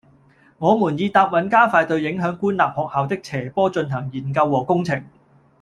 [0.57, 5.05] 我們已答允加快對影響官立學校的斜坡進行研究和工程